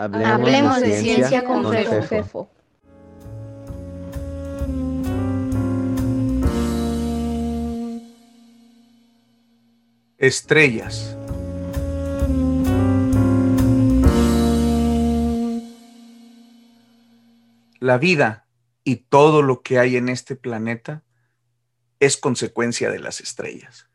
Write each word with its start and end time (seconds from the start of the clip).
Hablemos, 0.00 0.80
de, 0.80 0.98
ciencia, 0.98 1.44
con, 1.44 1.70
Fefo. 1.70 2.50
Estrellas. 10.16 11.18
La 17.78 17.98
vida 17.98 18.46
y 18.84 18.96
todo 18.96 19.42
lo 19.42 19.60
que 19.60 19.78
hay 19.78 19.98
en 19.98 20.08
este 20.08 20.34
planeta 20.34 21.02
es 21.98 22.16
consecuencia 22.16 22.90
de 22.90 23.00
las 23.00 23.20
estrellas. 23.20 23.86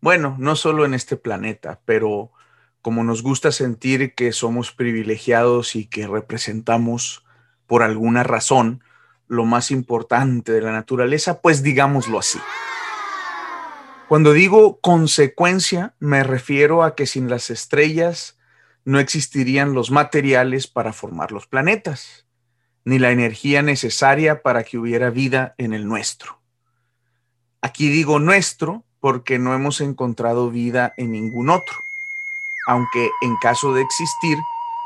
Bueno, 0.00 0.34
no 0.40 0.56
solo 0.56 0.84
en 0.84 0.94
este 0.94 1.16
planeta, 1.16 1.80
pero 1.84 2.32
como 2.82 3.04
nos 3.04 3.22
gusta 3.22 3.52
sentir 3.52 4.14
que 4.14 4.32
somos 4.32 4.72
privilegiados 4.72 5.76
y 5.76 5.86
que 5.86 6.06
representamos 6.06 7.24
por 7.66 7.82
alguna 7.82 8.22
razón 8.22 8.82
lo 9.28 9.44
más 9.44 9.70
importante 9.70 10.52
de 10.52 10.60
la 10.60 10.72
naturaleza, 10.72 11.40
pues 11.40 11.62
digámoslo 11.62 12.18
así. 12.18 12.38
Cuando 14.08 14.32
digo 14.32 14.80
consecuencia, 14.80 15.94
me 16.00 16.24
refiero 16.24 16.82
a 16.82 16.96
que 16.96 17.06
sin 17.06 17.30
las 17.30 17.50
estrellas 17.50 18.38
no 18.84 18.98
existirían 18.98 19.72
los 19.72 19.90
materiales 19.90 20.66
para 20.66 20.92
formar 20.92 21.30
los 21.30 21.46
planetas, 21.46 22.26
ni 22.84 22.98
la 22.98 23.12
energía 23.12 23.62
necesaria 23.62 24.42
para 24.42 24.64
que 24.64 24.78
hubiera 24.78 25.10
vida 25.10 25.54
en 25.58 25.74
el 25.74 25.86
nuestro. 25.86 26.40
Aquí 27.60 27.88
digo 27.88 28.18
nuestro 28.18 28.84
porque 28.98 29.38
no 29.38 29.54
hemos 29.54 29.80
encontrado 29.80 30.50
vida 30.50 30.92
en 30.96 31.12
ningún 31.12 31.50
otro 31.50 31.76
aunque 32.70 33.10
en 33.20 33.34
caso 33.34 33.74
de 33.74 33.82
existir, 33.82 34.38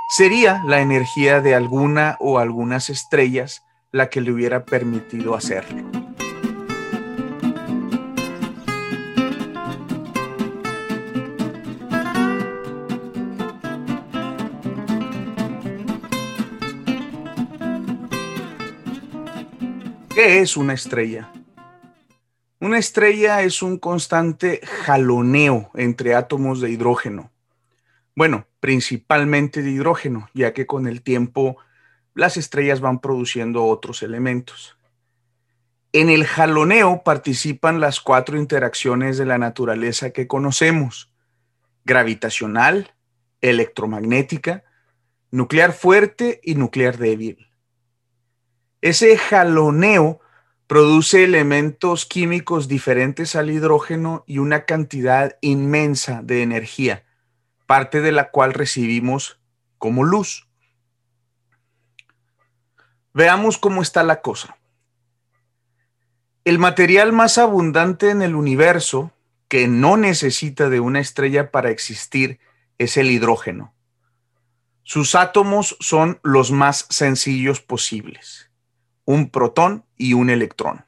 sería 0.08 0.62
la 0.64 0.80
energía 0.80 1.42
de 1.42 1.54
alguna 1.54 2.16
o 2.18 2.38
algunas 2.38 2.88
estrellas 2.88 3.62
la 3.92 4.08
que 4.08 4.22
le 4.22 4.32
hubiera 4.32 4.64
permitido 4.64 5.34
hacerlo. 5.34 5.84
¿Qué 20.14 20.40
es 20.40 20.56
una 20.56 20.72
estrella? 20.72 21.30
Una 22.60 22.78
estrella 22.78 23.42
es 23.42 23.60
un 23.60 23.76
constante 23.76 24.62
jaloneo 24.86 25.70
entre 25.74 26.14
átomos 26.14 26.62
de 26.62 26.70
hidrógeno 26.70 27.33
bueno, 28.16 28.46
principalmente 28.60 29.62
de 29.62 29.70
hidrógeno, 29.70 30.28
ya 30.34 30.52
que 30.52 30.66
con 30.66 30.86
el 30.86 31.02
tiempo 31.02 31.56
las 32.14 32.36
estrellas 32.36 32.80
van 32.80 33.00
produciendo 33.00 33.64
otros 33.64 34.02
elementos. 34.02 34.76
En 35.92 36.08
el 36.08 36.24
jaloneo 36.24 37.02
participan 37.04 37.80
las 37.80 38.00
cuatro 38.00 38.38
interacciones 38.38 39.18
de 39.18 39.26
la 39.26 39.38
naturaleza 39.38 40.10
que 40.10 40.26
conocemos, 40.26 41.12
gravitacional, 41.84 42.94
electromagnética, 43.40 44.64
nuclear 45.30 45.72
fuerte 45.72 46.40
y 46.42 46.54
nuclear 46.54 46.98
débil. 46.98 47.48
Ese 48.80 49.16
jaloneo 49.16 50.20
produce 50.66 51.24
elementos 51.24 52.06
químicos 52.06 52.68
diferentes 52.68 53.34
al 53.34 53.50
hidrógeno 53.50 54.24
y 54.26 54.38
una 54.38 54.64
cantidad 54.64 55.36
inmensa 55.40 56.22
de 56.22 56.42
energía 56.42 57.03
parte 57.66 58.00
de 58.00 58.12
la 58.12 58.30
cual 58.30 58.54
recibimos 58.54 59.38
como 59.78 60.04
luz. 60.04 60.48
Veamos 63.12 63.58
cómo 63.58 63.82
está 63.82 64.02
la 64.02 64.20
cosa. 64.20 64.56
El 66.44 66.58
material 66.58 67.12
más 67.12 67.38
abundante 67.38 68.10
en 68.10 68.20
el 68.20 68.34
universo, 68.34 69.12
que 69.48 69.68
no 69.68 69.96
necesita 69.96 70.68
de 70.68 70.80
una 70.80 71.00
estrella 71.00 71.50
para 71.50 71.70
existir, 71.70 72.38
es 72.78 72.96
el 72.96 73.10
hidrógeno. 73.10 73.72
Sus 74.82 75.14
átomos 75.14 75.76
son 75.80 76.20
los 76.22 76.50
más 76.50 76.86
sencillos 76.90 77.60
posibles, 77.62 78.50
un 79.06 79.30
protón 79.30 79.84
y 79.96 80.12
un 80.12 80.28
electrón. 80.28 80.84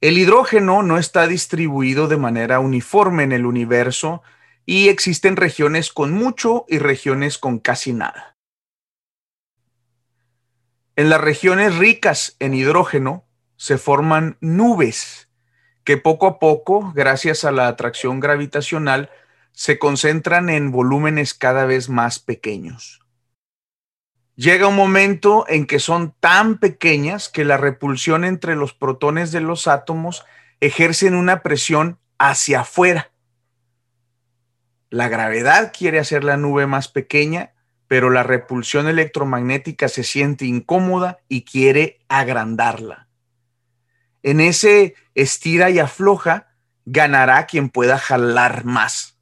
El 0.00 0.18
hidrógeno 0.18 0.82
no 0.82 0.98
está 0.98 1.28
distribuido 1.28 2.08
de 2.08 2.16
manera 2.16 2.58
uniforme 2.58 3.22
en 3.22 3.30
el 3.30 3.46
universo, 3.46 4.22
y 4.66 4.88
existen 4.88 5.36
regiones 5.36 5.92
con 5.92 6.12
mucho 6.12 6.64
y 6.68 6.78
regiones 6.78 7.38
con 7.38 7.58
casi 7.58 7.92
nada. 7.92 8.36
En 10.94 11.08
las 11.08 11.20
regiones 11.20 11.76
ricas 11.76 12.36
en 12.38 12.54
hidrógeno 12.54 13.24
se 13.56 13.78
forman 13.78 14.36
nubes 14.40 15.28
que 15.84 15.96
poco 15.96 16.26
a 16.26 16.38
poco, 16.38 16.92
gracias 16.94 17.44
a 17.44 17.50
la 17.50 17.66
atracción 17.66 18.20
gravitacional, 18.20 19.10
se 19.52 19.78
concentran 19.78 20.48
en 20.48 20.70
volúmenes 20.70 21.34
cada 21.34 21.66
vez 21.66 21.88
más 21.88 22.18
pequeños. 22.18 23.00
Llega 24.36 24.68
un 24.68 24.76
momento 24.76 25.44
en 25.48 25.66
que 25.66 25.78
son 25.78 26.14
tan 26.20 26.58
pequeñas 26.58 27.28
que 27.28 27.44
la 27.44 27.56
repulsión 27.56 28.24
entre 28.24 28.54
los 28.56 28.72
protones 28.72 29.30
de 29.32 29.40
los 29.40 29.66
átomos 29.66 30.24
ejercen 30.60 31.14
una 31.14 31.42
presión 31.42 31.98
hacia 32.18 32.60
afuera 32.60 33.11
la 34.92 35.08
gravedad 35.08 35.72
quiere 35.72 35.98
hacer 35.98 36.22
la 36.22 36.36
nube 36.36 36.66
más 36.66 36.88
pequeña, 36.88 37.54
pero 37.88 38.10
la 38.10 38.24
repulsión 38.24 38.88
electromagnética 38.88 39.88
se 39.88 40.04
siente 40.04 40.44
incómoda 40.44 41.20
y 41.28 41.46
quiere 41.46 42.00
agrandarla. 42.10 43.08
En 44.22 44.38
ese 44.38 44.94
estira 45.14 45.70
y 45.70 45.78
afloja, 45.78 46.48
ganará 46.84 47.46
quien 47.46 47.70
pueda 47.70 47.96
jalar 47.96 48.66
más. 48.66 49.16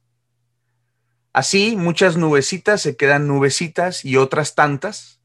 Así, 1.31 1.77
muchas 1.77 2.17
nubecitas 2.17 2.81
se 2.81 2.97
quedan 2.97 3.27
nubecitas 3.27 4.03
y 4.03 4.17
otras 4.17 4.55
tantas 4.55 5.21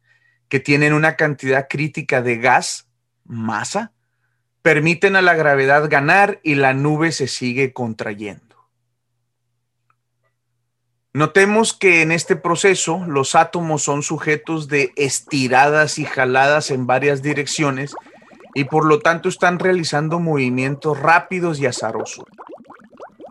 que 0.48 0.60
tienen 0.60 0.92
una 0.92 1.16
cantidad 1.16 1.66
crítica 1.68 2.22
de 2.22 2.36
gas, 2.36 2.88
masa, 3.24 3.94
permiten 4.62 5.16
a 5.16 5.22
la 5.22 5.34
gravedad 5.34 5.90
ganar 5.90 6.38
y 6.44 6.54
la 6.54 6.72
nube 6.72 7.10
se 7.10 7.26
sigue 7.26 7.72
contrayendo. 7.72 8.45
Notemos 11.16 11.72
que 11.72 12.02
en 12.02 12.12
este 12.12 12.36
proceso 12.36 13.02
los 13.06 13.36
átomos 13.36 13.82
son 13.82 14.02
sujetos 14.02 14.68
de 14.68 14.92
estiradas 14.96 15.98
y 15.98 16.04
jaladas 16.04 16.70
en 16.70 16.86
varias 16.86 17.22
direcciones 17.22 17.94
y 18.54 18.64
por 18.64 18.84
lo 18.84 18.98
tanto 18.98 19.30
están 19.30 19.58
realizando 19.58 20.20
movimientos 20.20 21.00
rápidos 21.00 21.58
y 21.58 21.64
azarosos. 21.64 22.26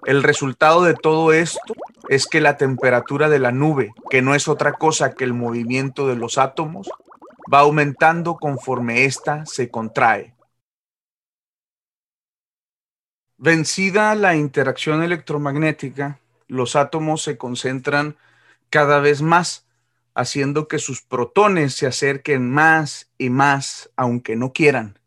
El 0.03 0.23
resultado 0.23 0.81
de 0.81 0.95
todo 0.95 1.31
esto 1.31 1.75
es 2.09 2.25
que 2.25 2.41
la 2.41 2.57
temperatura 2.57 3.29
de 3.29 3.37
la 3.37 3.51
nube, 3.51 3.93
que 4.09 4.23
no 4.23 4.33
es 4.33 4.47
otra 4.47 4.73
cosa 4.73 5.13
que 5.13 5.23
el 5.23 5.35
movimiento 5.35 6.07
de 6.07 6.15
los 6.15 6.39
átomos, 6.39 6.89
va 7.53 7.59
aumentando 7.59 8.37
conforme 8.37 9.05
ésta 9.05 9.45
se 9.45 9.69
contrae. 9.69 10.33
Vencida 13.37 14.15
la 14.15 14.35
interacción 14.35 15.03
electromagnética, 15.03 16.19
los 16.47 16.75
átomos 16.75 17.23
se 17.23 17.37
concentran 17.37 18.17
cada 18.69 18.99
vez 18.99 19.21
más, 19.21 19.67
haciendo 20.13 20.67
que 20.67 20.79
sus 20.79 21.01
protones 21.01 21.73
se 21.75 21.87
acerquen 21.87 22.49
más 22.49 23.11
y 23.17 23.29
más, 23.29 23.91
aunque 23.95 24.35
no 24.35 24.53
quieran. 24.53 24.99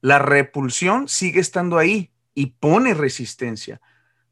La 0.00 0.18
repulsión 0.18 1.08
sigue 1.08 1.40
estando 1.40 1.78
ahí 1.78 2.12
y 2.34 2.46
pone 2.46 2.94
resistencia, 2.94 3.80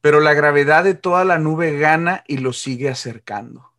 pero 0.01 0.21
la 0.21 0.35
gravedad 0.35 0.85
de 0.85 0.95
toda 0.95 1.25
la 1.25 1.39
nube 1.39 1.79
gana 1.79 2.25
y 2.27 2.39
lo 2.39 2.53
sigue 2.53 2.89
acercando. 2.89 3.73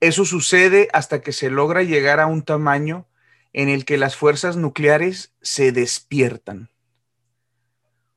Eso 0.00 0.24
sucede 0.24 0.88
hasta 0.92 1.20
que 1.20 1.32
se 1.32 1.50
logra 1.50 1.82
llegar 1.82 2.20
a 2.20 2.26
un 2.26 2.42
tamaño 2.42 3.06
en 3.52 3.68
el 3.68 3.84
que 3.84 3.98
las 3.98 4.16
fuerzas 4.16 4.56
nucleares 4.56 5.34
se 5.42 5.72
despiertan. 5.72 6.69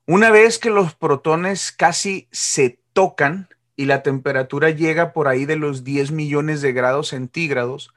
Una 0.05 0.31
vez 0.31 0.59
que 0.59 0.69
los 0.69 0.95
protones 0.95 1.71
casi 1.71 2.27
se 2.29 2.81
tocan 2.91 3.47
y 3.77 3.85
la 3.85 4.03
temperatura 4.03 4.69
llega 4.69 5.13
por 5.13 5.29
ahí 5.29 5.45
de 5.45 5.55
los 5.55 5.85
10 5.85 6.11
millones 6.11 6.61
de 6.61 6.73
grados 6.73 7.07
centígrados, 7.09 7.93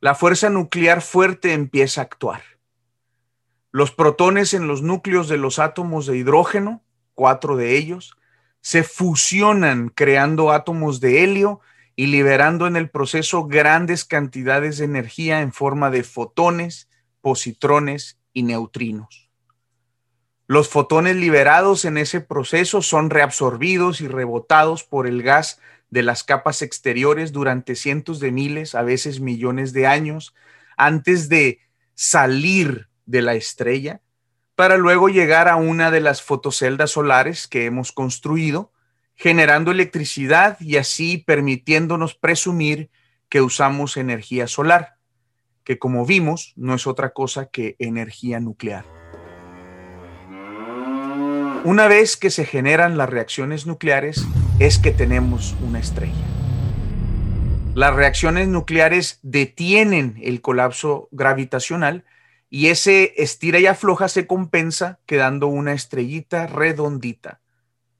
la 0.00 0.14
fuerza 0.14 0.48
nuclear 0.48 1.02
fuerte 1.02 1.52
empieza 1.52 2.00
a 2.00 2.04
actuar. 2.04 2.42
Los 3.70 3.90
protones 3.90 4.54
en 4.54 4.66
los 4.66 4.80
núcleos 4.80 5.28
de 5.28 5.36
los 5.36 5.58
átomos 5.58 6.06
de 6.06 6.16
hidrógeno, 6.16 6.82
cuatro 7.14 7.54
de 7.56 7.76
ellos, 7.76 8.16
se 8.62 8.82
fusionan 8.82 9.90
creando 9.90 10.50
átomos 10.50 11.00
de 11.00 11.22
helio 11.22 11.60
y 11.96 12.06
liberando 12.06 12.66
en 12.66 12.76
el 12.76 12.88
proceso 12.88 13.44
grandes 13.44 14.06
cantidades 14.06 14.78
de 14.78 14.86
energía 14.86 15.42
en 15.42 15.52
forma 15.52 15.90
de 15.90 16.02
fotones, 16.02 16.88
positrones 17.20 18.18
y 18.32 18.42
neutrinos. 18.42 19.29
Los 20.50 20.68
fotones 20.68 21.14
liberados 21.14 21.84
en 21.84 21.96
ese 21.96 22.20
proceso 22.20 22.82
son 22.82 23.08
reabsorbidos 23.08 24.00
y 24.00 24.08
rebotados 24.08 24.82
por 24.82 25.06
el 25.06 25.22
gas 25.22 25.60
de 25.90 26.02
las 26.02 26.24
capas 26.24 26.60
exteriores 26.60 27.30
durante 27.30 27.76
cientos 27.76 28.18
de 28.18 28.32
miles, 28.32 28.74
a 28.74 28.82
veces 28.82 29.20
millones 29.20 29.72
de 29.72 29.86
años, 29.86 30.34
antes 30.76 31.28
de 31.28 31.60
salir 31.94 32.88
de 33.06 33.22
la 33.22 33.34
estrella, 33.34 34.00
para 34.56 34.76
luego 34.76 35.08
llegar 35.08 35.46
a 35.46 35.54
una 35.54 35.92
de 35.92 36.00
las 36.00 36.20
fotoceldas 36.20 36.90
solares 36.90 37.46
que 37.46 37.66
hemos 37.66 37.92
construido, 37.92 38.72
generando 39.14 39.70
electricidad 39.70 40.58
y 40.58 40.78
así 40.78 41.18
permitiéndonos 41.18 42.16
presumir 42.16 42.90
que 43.28 43.40
usamos 43.40 43.96
energía 43.96 44.48
solar, 44.48 44.96
que 45.62 45.78
como 45.78 46.04
vimos 46.04 46.54
no 46.56 46.74
es 46.74 46.88
otra 46.88 47.10
cosa 47.10 47.46
que 47.46 47.76
energía 47.78 48.40
nuclear. 48.40 48.99
Una 51.64 51.88
vez 51.88 52.16
que 52.16 52.30
se 52.30 52.46
generan 52.46 52.96
las 52.96 53.10
reacciones 53.10 53.66
nucleares 53.66 54.24
es 54.58 54.78
que 54.78 54.92
tenemos 54.92 55.54
una 55.60 55.78
estrella. 55.78 56.24
Las 57.74 57.94
reacciones 57.94 58.48
nucleares 58.48 59.18
detienen 59.22 60.18
el 60.22 60.40
colapso 60.40 61.08
gravitacional 61.10 62.06
y 62.48 62.68
ese 62.68 63.12
estira 63.18 63.58
y 63.58 63.66
afloja 63.66 64.08
se 64.08 64.26
compensa 64.26 65.00
quedando 65.04 65.48
una 65.48 65.74
estrellita 65.74 66.46
redondita, 66.46 67.40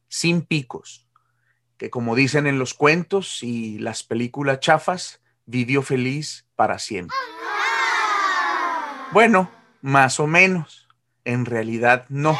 sin 0.08 0.40
picos, 0.40 1.06
que 1.76 1.90
como 1.90 2.14
dicen 2.14 2.46
en 2.46 2.58
los 2.58 2.72
cuentos 2.72 3.42
y 3.42 3.78
las 3.78 4.02
películas 4.02 4.60
chafas, 4.60 5.20
vivió 5.44 5.82
feliz 5.82 6.46
para 6.56 6.78
siempre. 6.78 7.16
Bueno, 9.12 9.50
más 9.82 10.18
o 10.18 10.26
menos. 10.26 10.88
En 11.26 11.44
realidad 11.44 12.06
no. 12.08 12.38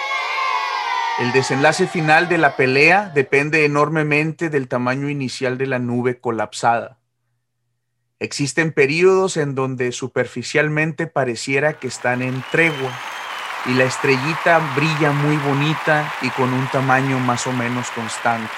El 1.21 1.33
desenlace 1.33 1.87
final 1.87 2.31
de 2.31 2.39
la 2.39 2.57
pelea 2.57 3.13
depende 3.15 3.67
enormemente 3.67 4.49
del 4.49 4.69
tamaño 4.69 5.11
inicial 5.11 5.59
de 5.59 5.67
la 5.67 5.79
nube 5.79 6.19
colapsada. 6.19 6.97
Existen 8.19 8.73
periodos 8.73 9.37
en 9.37 9.55
donde 9.55 9.93
superficialmente 9.93 11.07
pareciera 11.07 11.75
que 11.75 11.89
están 11.89 12.23
en 12.23 12.43
tregua 12.51 12.91
y 13.67 13.75
la 13.75 13.85
estrellita 13.85 14.61
brilla 14.75 15.13
muy 15.13 15.37
bonita 15.37 16.11
y 16.23 16.31
con 16.31 16.55
un 16.55 16.67
tamaño 16.69 17.19
más 17.19 17.47
o 17.47 17.53
menos 17.53 17.91
constante. 17.91 18.51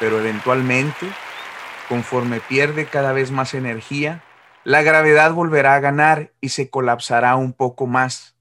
Pero 0.00 0.20
eventualmente, 0.20 1.06
conforme 1.86 2.40
pierde 2.40 2.86
cada 2.86 3.12
vez 3.12 3.30
más 3.30 3.52
energía, 3.52 4.24
la 4.64 4.80
gravedad 4.80 5.34
volverá 5.34 5.74
a 5.74 5.80
ganar 5.80 6.32
y 6.40 6.48
se 6.48 6.70
colapsará 6.70 7.36
un 7.36 7.52
poco 7.52 7.86
más. 7.86 8.31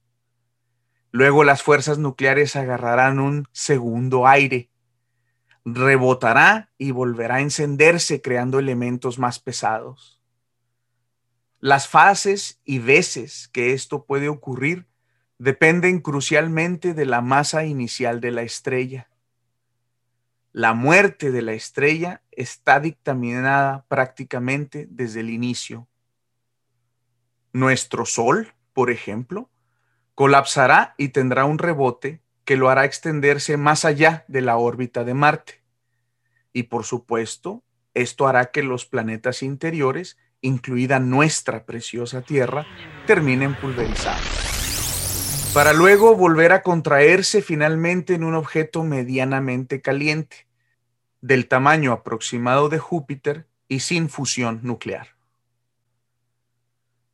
Luego 1.12 1.44
las 1.44 1.62
fuerzas 1.62 1.98
nucleares 1.98 2.56
agarrarán 2.56 3.20
un 3.20 3.48
segundo 3.52 4.28
aire, 4.28 4.70
rebotará 5.66 6.72
y 6.78 6.92
volverá 6.92 7.36
a 7.36 7.42
encenderse 7.42 8.22
creando 8.22 8.60
elementos 8.60 9.20
más 9.20 9.40
pesados. 9.40 10.22
Las 11.60 11.88
fases 11.88 12.60
y 12.66 12.80
veces 12.80 13.50
que 13.50 13.74
esto 13.74 14.06
puede 14.06 14.30
ocurrir 14.30 14.88
dependen 15.38 16.00
crucialmente 16.00 16.94
de 16.94 17.06
la 17.06 17.22
masa 17.22 17.66
inicial 17.66 18.22
de 18.22 18.32
la 18.32 18.42
estrella. 18.42 19.10
La 20.54 20.74
muerte 20.74 21.32
de 21.32 21.42
la 21.42 21.54
estrella 21.54 22.24
está 22.32 22.80
dictaminada 22.80 23.86
prácticamente 23.88 24.88
desde 24.90 25.20
el 25.20 25.30
inicio. 25.30 25.88
Nuestro 27.54 28.06
Sol, 28.06 28.54
por 28.74 28.90
ejemplo, 28.90 29.50
colapsará 30.22 30.94
y 31.00 31.08
tendrá 31.08 31.46
un 31.46 31.58
rebote 31.58 32.22
que 32.46 32.56
lo 32.56 32.70
hará 32.70 32.86
extenderse 32.86 33.58
más 33.58 33.86
allá 33.86 34.24
de 34.28 34.42
la 34.42 34.56
órbita 34.56 35.04
de 35.04 35.16
Marte. 35.16 35.64
Y 36.54 36.64
por 36.64 36.84
supuesto, 36.84 37.64
esto 37.96 38.28
hará 38.28 38.52
que 38.52 38.62
los 38.62 38.86
planetas 38.86 39.42
interiores, 39.42 40.20
incluida 40.40 41.00
nuestra 41.00 41.66
preciosa 41.66 42.22
Tierra, 42.22 42.68
terminen 43.08 43.56
pulverizados. 43.56 44.22
Para 45.56 45.74
luego 45.74 46.16
volver 46.16 46.52
a 46.52 46.62
contraerse 46.62 47.42
finalmente 47.42 48.14
en 48.14 48.24
un 48.24 48.36
objeto 48.36 48.84
medianamente 48.84 49.82
caliente, 49.82 50.46
del 51.20 51.48
tamaño 51.48 51.94
aproximado 51.94 52.70
de 52.70 52.78
Júpiter 52.78 53.48
y 53.68 53.80
sin 53.80 54.08
fusión 54.08 54.60
nuclear. 54.62 55.08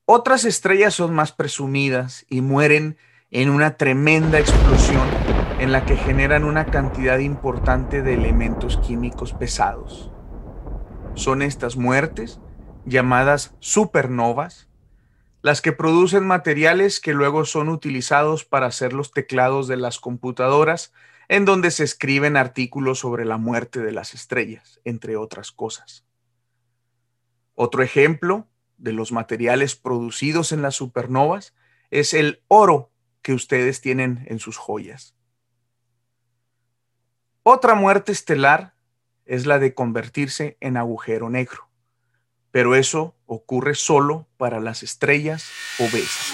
Otras 0.09 0.45
estrellas 0.45 0.93
son 0.93 1.13
más 1.13 1.33
presumidas 1.33 2.25
y 2.29 2.39
mueren 2.39 2.97
en 3.29 3.49
una 3.49 3.75
tremenda 3.75 4.39
explosión 4.39 5.05
en 5.59 5.73
la 5.73 5.85
que 5.85 5.97
generan 5.97 6.45
una 6.45 6.67
cantidad 6.67 7.19
importante 7.19 8.01
de 8.01 8.13
elementos 8.13 8.77
químicos 8.77 9.33
pesados. 9.33 10.09
Son 11.15 11.41
estas 11.41 11.75
muertes, 11.75 12.39
llamadas 12.85 13.53
supernovas, 13.59 14.69
las 15.41 15.61
que 15.61 15.73
producen 15.73 16.25
materiales 16.25 17.01
que 17.01 17.13
luego 17.13 17.43
son 17.43 17.67
utilizados 17.67 18.45
para 18.45 18.67
hacer 18.67 18.93
los 18.93 19.11
teclados 19.11 19.67
de 19.67 19.75
las 19.75 19.99
computadoras 19.99 20.93
en 21.27 21.43
donde 21.43 21.69
se 21.69 21.83
escriben 21.83 22.37
artículos 22.37 22.99
sobre 22.99 23.25
la 23.25 23.35
muerte 23.35 23.81
de 23.81 23.91
las 23.91 24.13
estrellas, 24.13 24.79
entre 24.85 25.17
otras 25.17 25.51
cosas. 25.51 26.05
Otro 27.55 27.83
ejemplo 27.83 28.47
de 28.77 28.93
los 28.93 29.11
materiales 29.11 29.75
producidos 29.75 30.51
en 30.51 30.61
las 30.61 30.75
supernovas 30.75 31.53
es 31.89 32.13
el 32.13 32.43
oro 32.47 32.91
que 33.21 33.33
ustedes 33.33 33.81
tienen 33.81 34.25
en 34.27 34.39
sus 34.39 34.57
joyas. 34.57 35.15
Otra 37.43 37.75
muerte 37.75 38.11
estelar 38.11 38.73
es 39.25 39.45
la 39.45 39.59
de 39.59 39.73
convertirse 39.73 40.57
en 40.59 40.77
agujero 40.77 41.29
negro, 41.29 41.69
pero 42.51 42.75
eso 42.75 43.15
ocurre 43.25 43.75
solo 43.75 44.27
para 44.37 44.59
las 44.59 44.83
estrellas 44.83 45.49
obesas. 45.79 46.33